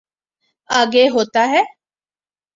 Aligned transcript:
آگے 0.69 1.05
ہوتا 1.09 1.43
ہے۔ 1.49 1.61